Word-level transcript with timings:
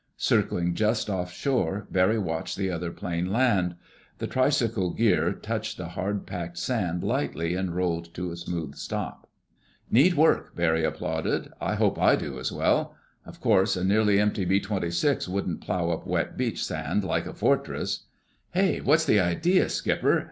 Circling 0.17 0.73
just 0.73 1.11
offshore, 1.11 1.85
Barry 1.91 2.17
watched 2.17 2.57
the 2.57 2.71
other 2.71 2.89
plane 2.89 3.31
land. 3.31 3.75
The 4.17 4.25
tricycle 4.25 4.95
gear 4.95 5.31
touched 5.31 5.77
the 5.77 5.89
hard 5.89 6.25
packed 6.25 6.57
sand 6.57 7.03
lightly 7.03 7.53
and 7.53 7.75
rolled 7.75 8.11
to 8.15 8.31
a 8.31 8.35
smooth 8.35 8.73
stop. 8.73 9.29
"Neat 9.91 10.15
work!" 10.15 10.55
Barry 10.55 10.83
applauded. 10.83 11.51
"I 11.61 11.75
hope 11.75 11.99
I 11.99 12.15
do 12.15 12.39
as 12.39 12.51
well. 12.51 12.95
Of 13.27 13.39
course 13.39 13.77
a 13.77 13.83
nearly 13.83 14.19
empty 14.19 14.43
B 14.43 14.59
26 14.59 15.27
wouldn't 15.27 15.61
plow 15.61 15.91
up 15.91 16.07
wet 16.07 16.35
beach 16.35 16.65
sand 16.65 17.03
like 17.03 17.27
a 17.27 17.33
fortress...." 17.35 18.07
"Hey! 18.53 18.79
What's 18.81 19.05
the 19.05 19.19
idea, 19.19 19.69
Skipper?" 19.69 20.19